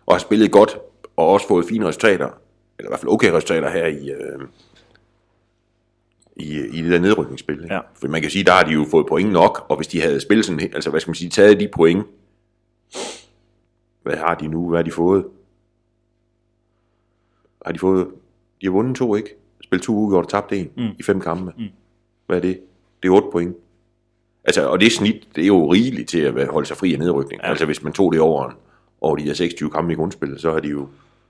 [0.05, 0.77] Og har spillet godt,
[1.15, 2.29] og også fået fine resultater,
[2.79, 4.47] eller i hvert fald okay resultater her i, øh,
[6.35, 7.63] i, i det der nedrykningsspil.
[7.63, 7.73] ikke?
[7.73, 7.79] Ja.
[7.95, 10.19] For man kan sige, der har de jo fået point nok, og hvis de havde
[10.19, 12.05] spillet sådan, altså hvad skal man sige, taget de point
[14.03, 14.69] hvad har de nu?
[14.69, 15.25] Hvad har de fået?
[17.65, 18.07] Har de fået...
[18.63, 19.35] De har vundet to, ikke?
[19.63, 20.89] Spillet to uger og tabt en mm.
[20.99, 21.51] i fem kampe.
[21.57, 21.67] Mm.
[22.27, 22.59] Hvad er det?
[23.03, 23.55] Det er 8 point.
[24.43, 27.41] Altså, og det snit, det er jo rigeligt til at holde sig fri af nedrykning.
[27.41, 27.49] Ja.
[27.49, 28.51] Altså, hvis man tog det over,
[29.01, 30.87] over de her 26 kampe i grundspillet, så har de jo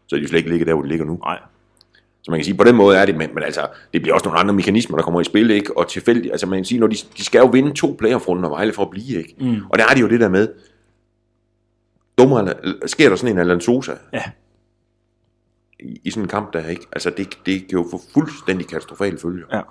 [0.08, 1.20] så er de jo slet ikke ligget der, hvor de ligger nu.
[1.24, 1.40] Nej.
[2.22, 4.26] Så man kan sige, på den måde er det, men, men altså, det bliver også
[4.26, 5.78] nogle andre mekanismer, der kommer i spil, ikke?
[5.78, 8.74] Og tilfældigt, altså man kan sige, når de, de skal jo vinde to playoff-runder Vejle
[8.74, 9.36] for at blive, ikke?
[9.40, 9.62] Mm.
[9.70, 10.48] Og der er det jo det der med,
[12.18, 12.54] dummere,
[12.86, 14.24] sker der sådan en Alan Sosa Ja.
[15.84, 16.86] I, i sådan en kamp der, ikke?
[16.92, 19.46] Altså det, det kan jo få fuldstændig katastrofale følger.
[19.54, 19.62] Ja.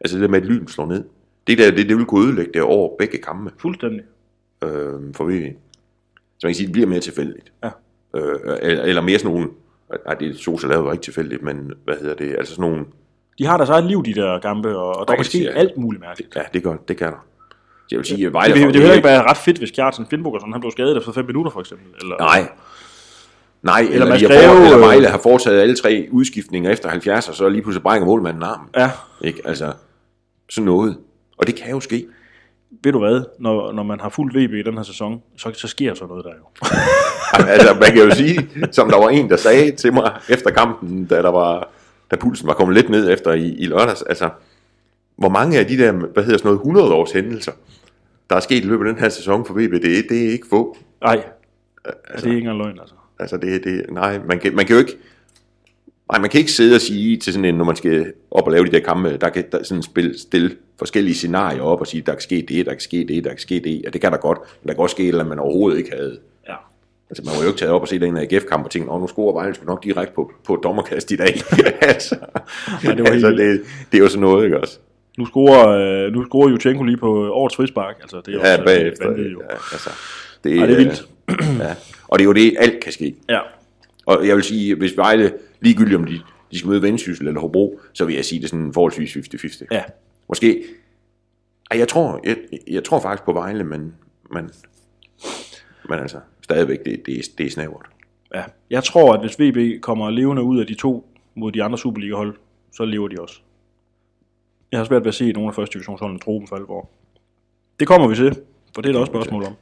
[0.00, 1.04] Altså det der med, at lyn slår ned.
[1.46, 4.00] Det der, det, det vil kunne ødelægge det over begge kampe Fuldstændig.
[4.64, 5.52] øh, for VV.
[6.38, 7.52] Så man kan sige, det bliver mere tilfældigt.
[7.64, 7.70] Ja.
[8.16, 9.48] Øh, eller, eller mere sådan nogle,
[10.06, 12.84] nej, det Sosa lavede jo ikke tilfældigt, men hvad hedder det, altså sådan nogle,
[13.38, 15.50] De har deres eget liv, de der gampe, og, og der kan ske ja.
[15.50, 16.36] alt muligt mærkeligt.
[16.36, 17.26] ja, det gør, det kan der.
[17.90, 20.06] Jeg vil sige, Det, Vejle det, for- det ville ikke være ret fedt, hvis Kjartan
[20.10, 21.86] Finnbog og sådan, han blev skadet efter 5 minutter for eksempel.
[22.02, 22.48] Eller, Nej.
[23.62, 26.88] Nej, eller, eller, Mads Greve, for, eller øh, Vejle har foretaget alle tre udskiftninger efter
[26.88, 28.68] 70, og så lige pludselig brækker målmanden armen.
[28.76, 28.90] Ja,
[29.24, 29.40] Ikke?
[29.44, 29.72] Altså,
[30.50, 30.96] sådan noget.
[31.38, 32.06] Og det kan jo ske.
[32.84, 35.68] ved du hvad, når, når man har fuldt VB i den her sæson, så, så
[35.68, 36.66] sker sådan noget der jo.
[37.52, 41.04] altså, man kan jo sige, som der var en, der sagde til mig efter kampen,
[41.06, 41.68] da, der var,
[42.10, 44.30] da pulsen var kommet lidt ned efter i, i lørdags, altså,
[45.16, 47.52] hvor mange af de der, hvad hedder sådan noget, 100 års hændelser,
[48.30, 50.32] der er sket i løbet af den her sæson for VB, det, er- det er
[50.32, 50.76] ikke få.
[51.02, 51.22] Nej,
[51.84, 52.94] altså, det er ikke engang løgn, altså.
[53.20, 54.96] Altså, det, det, nej, man kan, man kan jo ikke,
[56.12, 58.52] nej, man kan ikke sidde og sige til sådan en, når man skal op og
[58.52, 62.02] lave de der kampe, der kan der sådan spille, stille forskellige scenarier op og sige,
[62.06, 64.12] der kan ske det, der kan ske det, der kan ske det, og det kan
[64.12, 66.18] der godt, men der kan også ske et eller andet, man overhovedet ikke havde.
[66.48, 66.54] Ja.
[67.10, 69.32] Altså, man var jo ikke taget op og se den AGF-kamp og tænkt, nu scorer
[69.34, 71.34] Vejle sgu nok direkte på, på dommerkast i dag.
[71.82, 72.16] altså,
[72.84, 73.60] Ja, det var altså helt det,
[73.92, 74.78] det, er jo sådan noget, ikke også?
[75.18, 75.68] Nu scorer,
[76.06, 79.06] øh, nu scorer Jutjenko lige på årets frispark, altså det er Ja, også bagefter.
[79.06, 79.42] vanvittigt jo.
[79.50, 79.90] Ja, altså,
[80.44, 81.08] det, Ej, det er vildt.
[81.68, 81.74] ja.
[82.08, 83.14] Og det er jo det, alt kan ske.
[83.28, 83.40] Ja,
[84.06, 86.20] Og jeg vil sige, hvis Vejle, ligegyldigt om de,
[86.52, 89.66] de skal møde Vendsyssel eller Hobro, så vil jeg sige, det er sådan forholdsvis 50-50.
[89.70, 89.82] ja.
[90.28, 90.64] Måske,
[91.70, 92.36] ej, jeg tror, jeg,
[92.68, 93.94] jeg tror faktisk på Vejle, men,
[94.30, 94.50] men,
[95.88, 97.86] men altså, stadigvæk, det, det, er, det er snævert.
[98.34, 98.44] ja.
[98.70, 102.36] Jeg tror, at hvis VB kommer levende ud af de to mod de andre Superliga-hold,
[102.72, 103.40] så lever de også.
[104.72, 106.88] Jeg har svært ved at se nogle af første divisionsholdene tro dem for alvor.
[107.80, 108.36] Det kommer vi til,
[108.74, 109.52] for det er der også spørgsmål om.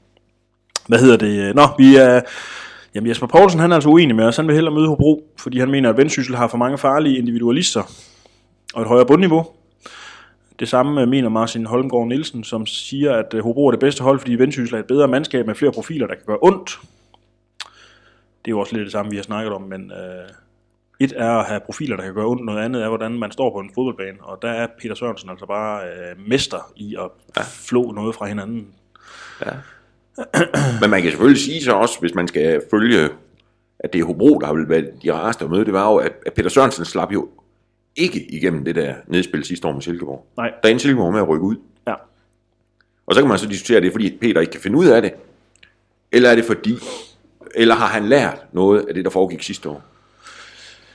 [0.89, 1.55] Hvad hedder det?
[1.55, 2.21] Nå, vi er...
[2.95, 4.37] Jamen Jesper Poulsen, han er altså uenig med os.
[4.37, 7.83] Han vil hellere møde Hobro, fordi han mener, at Vendsyssel har for mange farlige individualister
[8.75, 9.47] og et højere bundniveau.
[10.59, 14.03] Det samme øh, mener Martin Holmgaard Nielsen, som siger, at øh, Hobro er det bedste
[14.03, 16.79] hold, fordi Vendsyssel er et bedre mandskab med flere profiler, der kan gøre ondt.
[18.45, 20.29] Det er jo også lidt det samme, vi har snakket om, men øh,
[21.01, 23.51] et er at have profiler, der kan gøre ondt, noget andet er, hvordan man står
[23.53, 27.43] på en fodboldbane, og der er Peter Sørensen altså bare øh, mester i at ja.
[27.43, 28.67] flå noget fra hinanden.
[30.81, 33.09] Men man kan selvfølgelig sige så også, hvis man skal følge,
[33.79, 36.13] at det er Hobro, der vil være de rareste at møde, det var jo, at,
[36.27, 37.29] at Peter Sørensen slap jo
[37.97, 40.27] ikke igennem det der nedspil sidste år med Silkeborg.
[40.37, 40.53] Nej.
[40.63, 41.57] Der endte Silkeborg med at rykke ud.
[41.87, 41.95] Ja.
[43.07, 45.03] Og så kan man så diskutere, er det fordi Peter ikke kan finde ud af
[45.03, 45.13] det,
[46.13, 46.75] eller er det fordi,
[47.55, 49.83] eller har han lært noget af det, der foregik sidste år?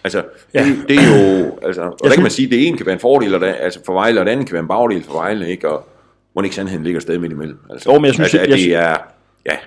[0.04, 0.66] Altså, Ja.
[0.66, 2.94] det, det er jo, altså, og der kan man sige, at det ene kan være
[2.94, 5.70] en fordel altså for Vejle, og det andet kan være en bagdel for Vejle, ikke?
[5.70, 5.88] Og
[6.36, 7.58] må ikke sandheden ligger et sted midt imellem.
[7.70, 8.98] Altså, Jo, men jeg synes, altså, at jeg- det er,
[9.46, 9.58] ja,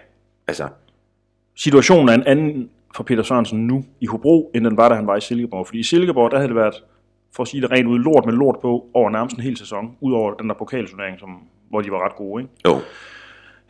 [0.48, 0.68] altså,
[1.57, 5.07] situationen er en anden for Peter Sørensen nu i Hobro, end den var, da han
[5.07, 5.66] var i Silkeborg.
[5.66, 6.74] Fordi i Silkeborg, der havde det været,
[7.37, 9.96] for at sige det rent ud, lort med lort på over nærmest en hel sæson,
[10.00, 11.29] udover den der pokalturnering, som,
[11.70, 12.42] hvor de var ret gode.
[12.42, 12.52] Ikke?
[12.66, 12.79] jo,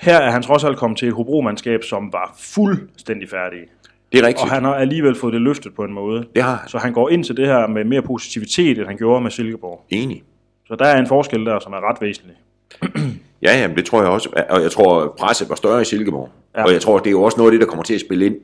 [0.00, 3.64] Her er han trods alt kommet til et Hobro-mandskab, som var fuldstændig færdige.
[4.12, 4.42] det er rigtigt.
[4.44, 6.24] Og han har alligevel fået det løftet på en måde.
[6.34, 6.68] Det har han.
[6.68, 9.84] Så han går ind til det her med mere positivitet, end han gjorde med Silkeborg.
[9.90, 10.22] Enig.
[10.66, 12.36] Så der er en forskel der, som er ret væsentlig.
[13.42, 14.44] Ja, jamen, det tror jeg også.
[14.50, 16.30] Og jeg tror, presset var større i Silkeborg.
[16.56, 16.64] Ja.
[16.64, 18.26] Og jeg tror, det er jo også noget af det, der kommer til at spille
[18.26, 18.36] ind.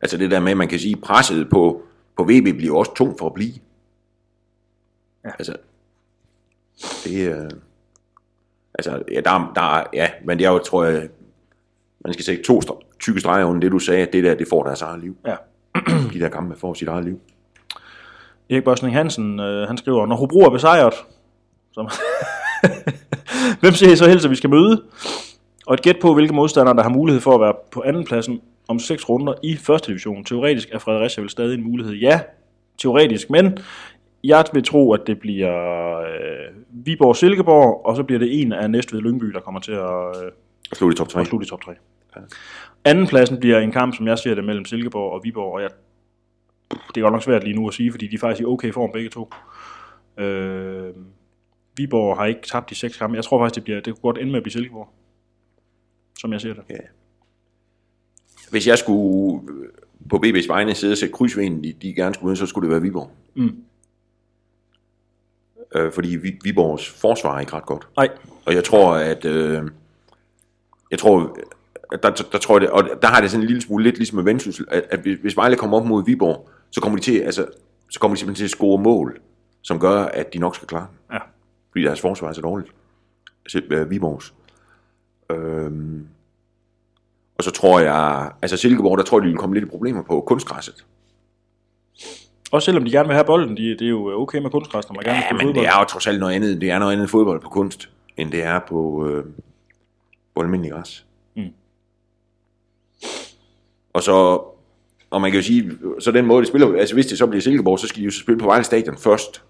[0.00, 1.82] Altså det der med, at man kan sige, presset på,
[2.16, 3.52] på VB bliver også tungt for at blive.
[5.24, 5.30] Ja.
[5.38, 5.56] Altså,
[7.04, 7.48] det er...
[8.78, 11.08] Altså, ja, der, der, er- ja, men det er jo, tror jeg,
[12.04, 12.60] man skal sætte to
[13.00, 15.16] tykke streger under det, du sagde, at det der, det får deres eget liv.
[15.26, 15.36] Ja.
[16.14, 17.20] De der kampe får sit eget liv.
[18.50, 20.94] Erik Børsning Hansen, øh, han skriver, når Hobro er besejret,
[21.72, 21.88] som
[23.60, 24.82] hvem siger I så helst, at vi skal møde?
[25.66, 28.78] Og et gæt på, hvilke modstandere, der har mulighed for at være på andenpladsen om
[28.78, 30.24] seks runder i første division.
[30.24, 31.94] Teoretisk er Fredericia vel stadig en mulighed.
[31.94, 32.20] Ja,
[32.78, 33.58] teoretisk, men
[34.24, 36.54] jeg vil tro, at det bliver øh,
[36.86, 40.30] Viborg-Silkeborg, og så bliver det en af Næstved Lyngby, der kommer til at, øh,
[40.72, 41.20] slutte i top 3.
[41.20, 41.72] at slutte i top 3.
[42.84, 45.70] Andenpladsen bliver en kamp, som jeg ser det, mellem Silkeborg og Viborg, og jeg,
[46.70, 48.72] det er godt nok svært lige nu at sige, fordi de er faktisk i okay
[48.72, 49.30] form begge to.
[50.18, 50.90] Øh,
[51.76, 53.16] Viborg har ikke tabt de seks kampe.
[53.16, 54.88] Jeg tror faktisk, det, bliver, det kunne godt ende med at blive Silkeborg,
[56.18, 56.62] som jeg ser det.
[56.70, 56.76] Ja.
[58.50, 59.68] hvis jeg skulle øh,
[60.10, 62.46] på BB's vegne sidde og sætte kryds ved en, de, de gerne skulle møde, så
[62.46, 63.10] skulle det være Viborg.
[63.34, 63.56] Mm.
[65.74, 67.88] Øh, fordi Vi- Viborgs forsvar er ikke ret godt.
[67.96, 68.08] Nej,
[68.46, 69.24] Og jeg tror, at...
[69.24, 69.62] Øh,
[70.90, 71.36] jeg tror,
[71.92, 73.96] der, der, der, tror jeg, det, og der har det sådan en lille smule lidt
[73.96, 77.04] ligesom med Vendsyssel, at, at hvis- hvis Vejle kommer op mod Viborg, så kommer de
[77.04, 77.46] til, altså,
[77.90, 79.20] så kommer de simpelthen til at score mål,
[79.62, 80.98] som gør, at de nok skal klare den.
[81.12, 81.18] ja.
[81.74, 82.72] Fordi deres forsvar er så dårligt.
[83.44, 84.34] Altså, øh, Viborgs.
[85.30, 86.06] Øhm,
[87.38, 90.02] og så tror jeg, altså Silkeborg, der tror jeg, de vil komme lidt i problemer
[90.02, 90.84] på kunstgræsset.
[92.50, 94.94] Også selvom de gerne vil have bolden, de, det er jo okay med kunstgræs, når
[94.94, 95.64] man gerne vil Ja, spille men fodbold.
[95.64, 96.60] det er jo trods alt noget andet.
[96.60, 99.24] Det er noget andet fodbold på kunst, end det er på, øh,
[100.34, 101.06] på almindelig græs.
[101.36, 101.48] Mm.
[103.92, 104.12] Og så,
[105.10, 107.42] og man kan jo sige, så den måde, de spiller, altså hvis det så bliver
[107.42, 109.42] Silkeborg, så skal de jo spille på Vejle Stadion først,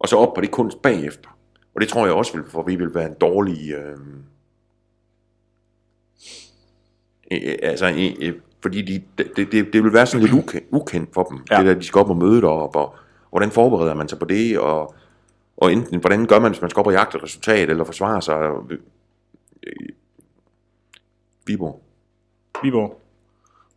[0.00, 1.28] og så op på det kunst bagefter.
[1.74, 3.98] Og det tror jeg også for vi vil være en dårlig, øh,
[7.32, 11.14] øh, altså, øh, øh, fordi de, det, det, det vil være sådan lidt ukendt, ukendt
[11.14, 11.58] for dem, Ja.
[11.58, 12.94] det der, de skal op og møde derop, og
[13.30, 14.94] hvordan forbereder man sig på det, og,
[15.56, 18.22] og enten, hvordan gør man, hvis man skal op og jagte et resultat, eller forsvare
[18.22, 18.50] sig,
[19.62, 19.72] øh,
[21.46, 21.82] Viborg.
[22.62, 22.99] Viborg.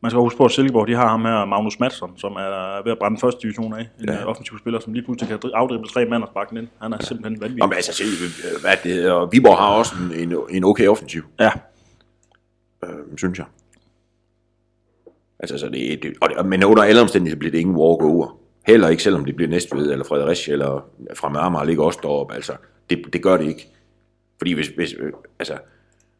[0.03, 2.91] Man skal huske på, at Silkeborg de har ham her, Magnus Madsen, som er ved
[2.91, 3.79] at brænde første division af.
[3.79, 4.13] En Ja.
[4.13, 4.25] ja.
[4.25, 6.67] offensiv spiller, som lige pludselig kan afdrible tre mand og sparke den ind.
[6.81, 7.05] Han er ja.
[7.05, 7.59] simpelthen vanvittig.
[7.59, 10.63] Nå, men altså, se, øh, hvad det hedder, og Viborg har også en, en, en
[10.63, 11.51] okay offensiv, Ja,
[12.83, 13.45] øh, synes jeg.
[15.39, 18.37] Altså, så det, det, og det, men under alle omstændigheder bliver det ingen walk-over.
[18.67, 20.85] Heller ikke, selvom det bliver Næstved, eller Fredericia, eller
[21.15, 22.33] fra Amager ligger også deroppe.
[22.33, 22.53] Altså,
[22.89, 23.67] det, det gør det ikke.
[24.37, 25.53] Fordi hvis, hvis øh, altså,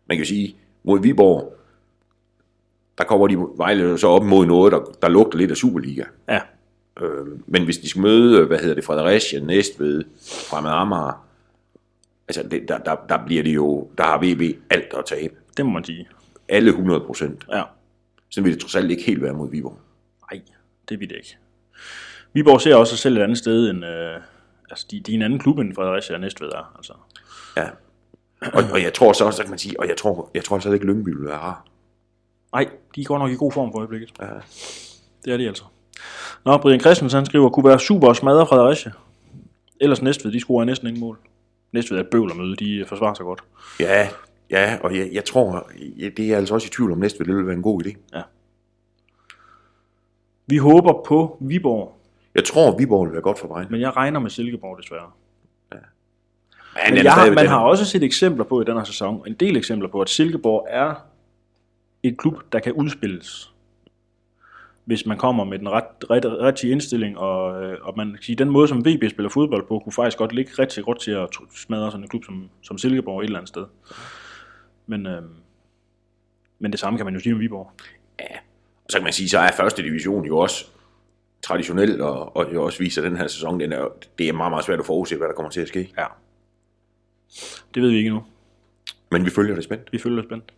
[0.07, 1.53] man kan jo sige, mod Viborg,
[2.97, 6.03] der kommer de Vejle så op mod noget, der, der lugter lidt af Superliga.
[6.29, 6.39] ja.
[7.01, 10.03] Øh, men hvis de skal møde, hvad hedder det, Fredericia, Næstved,
[10.49, 11.25] Fremad Amager,
[12.27, 15.33] altså det, der, der, der bliver det jo, der har VB alt at tabe.
[15.57, 16.07] Det må man sige.
[16.49, 17.45] Alle 100 procent.
[17.51, 17.63] Ja.
[18.29, 19.77] Så vil det trods alt ikke helt være mod Viborg.
[20.31, 20.41] Nej,
[20.89, 21.37] det vil det ikke.
[22.33, 23.85] Viborg ser også sig selv et andet sted end...
[23.85, 24.15] Øh,
[24.69, 26.73] altså, de, de er en anden klub end Fredericia og Næstved er.
[26.75, 26.93] Altså.
[27.57, 27.69] Ja.
[28.53, 30.71] Og, og jeg tror så også, at man sige, og jeg tror, jeg tror altså
[30.71, 31.65] ikke, Lyngby vil være rar.
[32.53, 34.11] Nej, de går nok i god form for øjeblikket.
[34.21, 34.25] Ja.
[35.25, 35.63] Det er de altså.
[36.45, 38.91] Nå, Brian Christensen han skriver, kunne være super og smadre Fredericia.
[39.81, 41.17] Ellers Næstved, de scorer næsten ingen mål.
[41.71, 43.43] Næstved er bøvl at møde, de forsvarer sig godt.
[43.79, 44.07] Ja,
[44.49, 47.35] ja, og jeg, jeg tror, jeg, det er altså også i tvivl om næste, det
[47.35, 48.19] vil være en god idé.
[50.47, 51.97] Vi håber på Viborg,
[52.35, 53.69] Jeg tror, Viborg vil være godt for Vejle.
[53.69, 55.11] men jeg regner med Silkeborg desværre.
[55.71, 59.33] Men, Men jeg, har, man har også set eksempler på i den her sæson, en
[59.33, 60.95] del eksempler på, at Silkeborg er
[62.03, 63.53] et klub, der kan udspilles.
[64.85, 68.35] Hvis man kommer med den ret, ret, rigtige indstilling, og, øh, og man kan sige,
[68.35, 71.29] den måde, som VB spiller fodbold på, kunne faktisk godt ligge rigtig godt til at
[71.55, 73.65] smadre sådan en klub som, som Silkeborg et eller andet sted.
[74.87, 75.21] Men, øh,
[76.59, 77.71] men det samme kan man jo sige om Viborg.
[78.85, 80.65] Og så kan man sige, så er første division jo også
[81.41, 83.87] traditionelt, og, og det også viser den her sæson, den er,
[84.17, 85.93] det er meget, meget svært at forudse, hvad der kommer til at ske.
[85.97, 86.05] Ja.
[87.73, 88.23] Det ved vi ikke endnu.
[89.11, 89.91] Men vi følger det spændt.
[89.91, 90.53] Vi følger det spændt.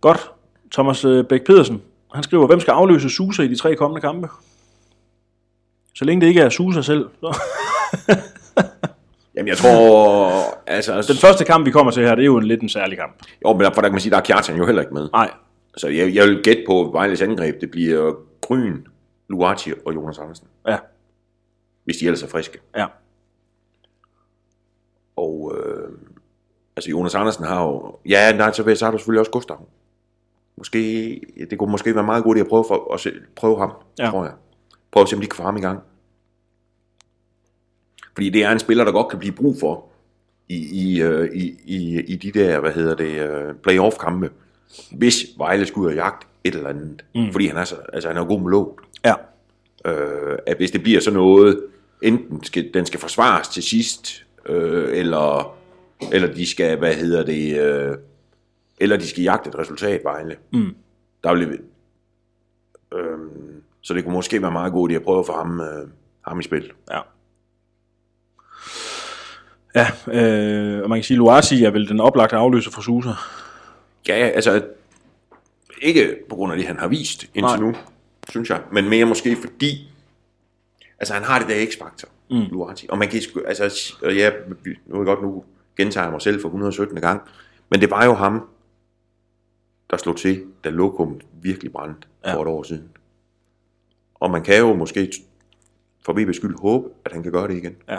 [0.00, 0.30] Godt.
[0.72, 1.82] Thomas øh, Bæk Pedersen,
[2.14, 4.28] han skriver, hvem skal afløse Susa i de tre kommende kampe?
[5.94, 7.08] Så længe det ikke er Susa selv.
[7.20, 7.40] Så.
[9.34, 10.30] Jamen jeg tror,
[10.66, 12.98] altså, Den første kamp, vi kommer til her, det er jo en lidt en særlig
[12.98, 13.12] kamp.
[13.44, 15.08] jo, men der, for der kan man sige, der er Kjartan jo heller ikke med.
[15.12, 15.30] Nej,
[15.76, 18.76] Så jeg, jeg vil gætte på Vejles angreb, det bliver Gryn,
[19.28, 20.78] Luati og Jonas Andersen, ja,
[21.84, 22.58] hvis de ellers er friske.
[22.76, 22.86] ja.
[25.16, 25.88] Og øh,
[26.76, 29.66] altså Jonas Andersen har jo, ja, nej, så, så har du selvfølgelig også Gustav.
[30.56, 34.10] Måske, det kunne måske være meget godt at prøve, for, at se, prøve ham, Ja.
[34.10, 34.32] tror jeg.
[34.92, 35.78] Prøve at se, om de kan få ham i gang.
[38.14, 39.84] Fordi det er en spiller, der godt kan blive brug for
[40.48, 44.30] i, i, øh, i, i, i de der, hvad hedder det, øh, playoff-kampe,
[44.92, 47.04] hvis Vejle skulle ud og jagte et eller andet.
[47.14, 47.32] Mm.
[47.32, 48.80] Fordi han er, så, altså, han er god med låg.
[49.04, 49.14] Ja,
[49.86, 51.64] Øh, at hvis det bliver sådan noget,
[52.02, 55.56] enten skal, den skal forsvares til sidst, øh, eller,
[56.12, 57.96] eller de skal, hvad hedder det, øh,
[58.82, 60.36] eller de skal jagte et resultat, Vejle.
[60.52, 60.74] Mm.
[61.24, 61.60] Der vil,
[62.94, 63.18] øh,
[63.80, 65.88] så det kunne måske være meget godt at prøve at få ham, øh,
[66.26, 66.72] ham i spil.
[66.90, 67.00] ja.
[69.74, 73.10] Ja, øh, og man kan sige, at Luasi er vel den oplagte afløser for Susa.
[74.08, 74.64] Ja, altså,
[75.82, 77.56] ikke på grund af det, han har vist indtil Nej.
[77.56, 77.74] nu,
[78.28, 79.90] synes jeg, men mere måske fordi,
[80.98, 82.42] altså han har det der x-faktor, mm.
[82.50, 82.86] Luati.
[82.90, 84.30] Og man kan altså, og ja,
[84.86, 85.44] nu er jeg godt nu
[85.76, 87.00] gentager jeg mig selv for 117.
[87.00, 87.22] gang,
[87.70, 88.48] men det var jo ham,
[89.92, 92.34] der slog til, da lokummet virkelig brændte Ja.
[92.34, 92.88] for et år siden.
[94.14, 95.12] Og man kan jo måske
[96.04, 97.76] for VB's skyld håbe, at han kan gøre det igen.
[97.88, 97.98] Ja.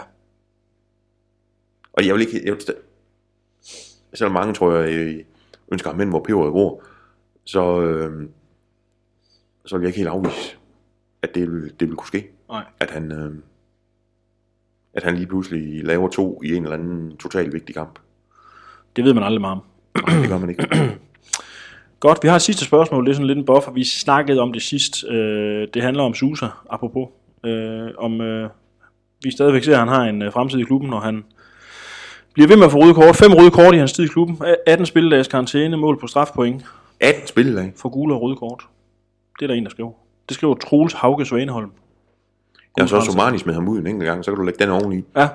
[1.92, 2.62] Og jeg vil ikke, jeg vil,
[4.14, 5.24] selvom mange tror jeg øh,
[5.72, 6.82] ønsker ham hen, hvor peberet gror,
[7.44, 8.28] så, øh,
[9.66, 10.56] så vil jeg ikke helt afvise,
[11.22, 12.30] at det vil, det vil kunne ske.
[12.48, 12.64] Nej.
[12.80, 13.34] At han, øh,
[14.94, 17.98] at han lige pludselig laver to i en eller anden totalt vigtig kamp.
[18.96, 19.62] Det ved man aldrig meget om.
[20.08, 20.68] Nej, det gør man ikke.
[22.04, 23.04] Godt, vi har et sidste spørgsmål.
[23.04, 23.72] Det er sådan lidt en buffer.
[23.72, 25.04] Vi snakkede om det sidst.
[25.04, 27.08] Øh, det handler om Susa, apropos.
[27.44, 28.50] Øh, om øh,
[29.22, 31.24] vi stadigvæk ser, at han har en øh, fremtid i klubben, og han
[32.32, 33.16] bliver ved med at få røde kort.
[33.16, 34.38] Fem røde kort i hans tid i klubben.
[34.66, 36.64] 18 spilledags karantæne, mål på strafpoint
[37.00, 37.72] 18 spillelag.
[37.76, 38.66] for gule og røde kort.
[39.38, 39.92] Det er der en, der skriver.
[40.28, 41.70] Det skriver Troels Hauge Svaneholm.
[42.78, 43.12] Jeg så grænse.
[43.12, 45.02] Somani smed ham ud en enkelt gang, så kan du lægge den oveni.
[45.16, 45.28] Ja,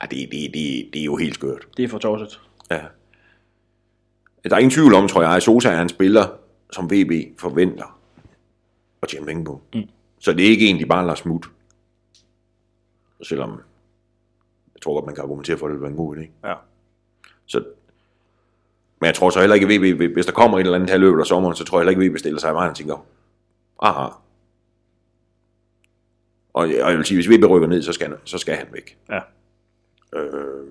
[0.00, 1.66] Ej, det, det, det, det er jo helt skørt.
[1.76, 2.40] det er for tosset.
[2.70, 2.80] Ja.
[4.50, 6.26] Der er ingen tvivl om, tror jeg, at Sosa er en spiller,
[6.70, 8.00] som VB forventer
[9.02, 9.62] at tjene penge på.
[9.74, 9.82] Mm.
[10.18, 11.46] Så det er ikke en, de bare lader smut.
[13.22, 13.60] Selvom
[14.74, 16.48] jeg tror godt, man kan argumentere for, at det være en god idé.
[16.48, 16.54] Ja.
[17.46, 17.64] Så,
[19.00, 20.96] men jeg tror så heller ikke, at VB, hvis der kommer et eller andet her
[20.96, 22.76] løbet af sommeren, så tror jeg heller ikke, at VB stiller sig i vejen og
[22.76, 23.06] tænker,
[23.82, 24.08] aha.
[26.52, 28.56] Og jeg, og jeg vil sige, hvis VB rykker ned, så skal han, så skal
[28.56, 28.98] han væk.
[29.10, 29.20] Ja.
[30.18, 30.66] Øh,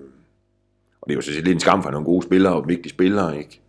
[1.00, 3.38] og det er jo så lidt en skam for nogle gode spillere og vigtige spillere,
[3.38, 3.60] ikke?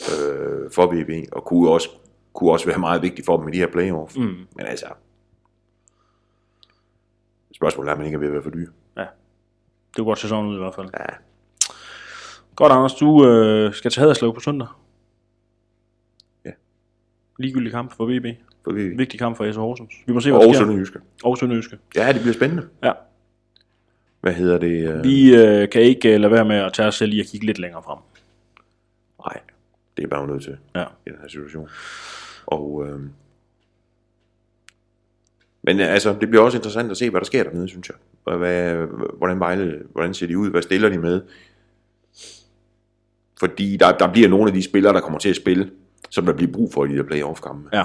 [0.00, 1.88] Øh, for VB, og kunne også,
[2.32, 4.16] kunne også være meget vigtigt for dem i de her playoff.
[4.16, 4.22] Mm.
[4.56, 4.86] Men altså,
[7.54, 8.70] spørgsmålet er, om man ikke er ved at være for dyr.
[8.96, 9.02] ja.
[9.02, 10.88] Det kunne godt sådan ud i hvert fald.
[10.98, 11.04] Ja,
[12.56, 12.94] Godt, Anders.
[12.94, 14.68] Du øh, skal til Haderslev på søndag.
[16.44, 16.50] Ja.
[17.38, 18.26] Ligegyldig kamp for VB.
[18.64, 18.98] for VB.
[18.98, 19.92] Vigtig kamp for SO Horsens.
[20.06, 20.60] Vi må se, hvad Og der sker.
[20.66, 20.98] Sønderjyske.
[21.24, 21.78] Og Sønderjyske.
[21.96, 22.68] Ja, det bliver spændende.
[22.84, 22.92] Ja.
[24.20, 24.88] Hvad hedder det?
[24.88, 27.26] Øh, Vi øh, kan ikke øh, lade være med at tage os selv i at
[27.26, 27.98] kigge lidt længere frem.
[29.26, 29.40] Nej,
[29.96, 30.84] det er bare nødt til Ja.
[31.06, 31.68] i den her situation.
[32.46, 33.00] Og, øh,
[35.62, 37.96] men altså, det bliver også interessant at se, hvad der sker dernede, synes jeg.
[38.24, 38.74] Og Hvad,
[39.18, 40.50] hvordan, Vejle, hvordan ser de ud?
[40.50, 41.22] Hvad stiller de med?
[43.40, 45.70] Fordi der, der bliver nogle af de spillere, der kommer til at spille,
[46.10, 47.68] som der bliver brug for i de der playoff-kampe.
[47.72, 47.84] Ja.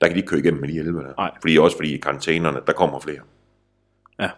[0.00, 1.12] Der kan de ikke køre igennem med de 11 der.
[1.18, 1.30] Nej.
[1.40, 3.20] Fordi også fordi i karantænerne, der kommer flere.
[4.20, 4.30] Ja.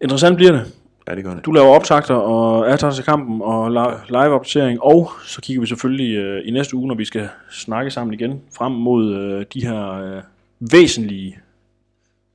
[0.00, 0.74] Interessant bliver det.
[1.10, 1.44] Ja, det gør det.
[1.44, 6.16] Du laver optagter og er til kampen og li- live-opdatering, og så kigger vi selvfølgelig
[6.16, 9.90] øh, i næste uge, når vi skal snakke sammen igen, frem mod øh, de her
[9.92, 10.22] øh,
[10.60, 11.38] væsentlige,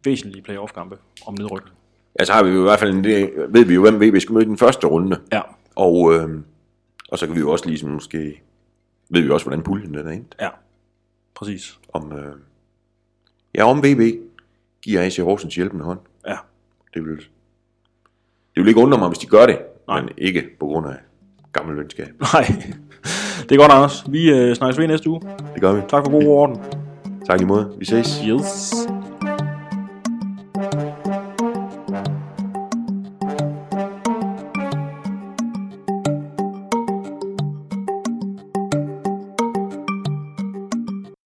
[0.06, 1.76] væsentlige playoff-kampe om nedrykning.
[2.20, 4.20] Ja, så har vi jo i hvert fald en, det, ved vi jo, hvem vi
[4.20, 5.20] skal møde i den første runde.
[5.32, 5.42] Ja,
[5.76, 6.30] Og, øh,
[7.12, 8.42] og så kan vi jo også ligesom måske,
[9.10, 10.36] ved vi også, hvordan puljen den er endt.
[10.42, 10.50] ja,
[11.36, 11.80] præcis.
[11.94, 12.36] Om, øh,
[13.56, 14.02] ja, om VB
[14.82, 16.00] giver AC Horsens hjælpende hånd.
[16.28, 16.36] Ja,
[16.94, 17.26] Det vil,
[18.56, 20.02] det vil ikke undre mig, hvis de gør det, Nej.
[20.02, 20.94] men ikke på grund af
[21.54, 22.08] gammel venskab.
[22.34, 22.46] nej.
[23.50, 24.04] Det er godt, Anders.
[24.10, 25.22] Vi øh, snakkes ved næste uge.
[25.54, 25.82] Det gør vi.
[25.90, 26.60] Tak for god orden.
[27.28, 27.72] Tak i måde.
[27.80, 28.22] Vi ses.
[28.28, 28.74] Yes.